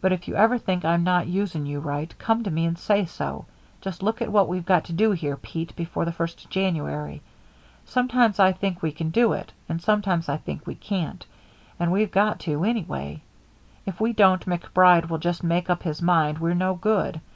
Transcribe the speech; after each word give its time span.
But 0.00 0.10
if 0.12 0.26
you 0.26 0.36
ever 0.36 0.56
think 0.56 0.86
I'm 0.86 1.04
not 1.04 1.26
using 1.26 1.66
you 1.66 1.80
right, 1.80 2.16
come 2.18 2.42
to 2.44 2.50
me 2.50 2.64
and 2.64 2.78
say 2.78 3.04
so. 3.04 3.44
Just 3.82 4.02
look 4.02 4.22
at 4.22 4.32
what 4.32 4.48
we've 4.48 4.64
got 4.64 4.84
to 4.84 4.94
do 4.94 5.10
here, 5.10 5.36
Pete, 5.36 5.76
before 5.76 6.06
the 6.06 6.12
first 6.12 6.42
of 6.46 6.50
January. 6.50 7.20
Sometimes 7.84 8.40
I 8.40 8.52
think 8.52 8.80
we 8.80 8.90
can 8.90 9.10
do 9.10 9.34
it, 9.34 9.52
and 9.68 9.82
sometimes 9.82 10.30
I 10.30 10.38
think 10.38 10.66
we 10.66 10.76
can't, 10.76 11.26
but 11.76 11.90
we've 11.90 12.10
got 12.10 12.38
to 12.48 12.64
anyway. 12.64 13.20
If 13.84 14.00
we 14.00 14.14
don't, 14.14 14.46
MacBride 14.46 15.10
will 15.10 15.18
just 15.18 15.44
make 15.44 15.68
up 15.68 15.82
his 15.82 16.00
mind 16.00 16.38
we're 16.38 16.54
no 16.54 16.72
good. 16.74 17.20